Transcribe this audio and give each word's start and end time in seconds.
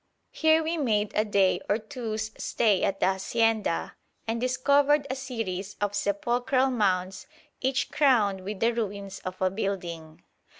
Here 0.31 0.63
we 0.63 0.77
made 0.77 1.11
a 1.13 1.23
day 1.23 1.61
or 1.69 1.77
two's 1.77 2.31
stay 2.35 2.81
at 2.81 2.99
the 2.99 3.05
hacienda, 3.05 3.93
and 4.27 4.41
discovered 4.41 5.05
a 5.11 5.15
series 5.15 5.75
of 5.79 5.93
sepulchral 5.93 6.71
mounds, 6.71 7.27
each 7.59 7.91
crowned 7.91 8.41
with 8.43 8.61
the 8.61 8.73
ruins 8.73 9.19
of 9.23 9.39
a 9.39 9.51
building. 9.51 10.23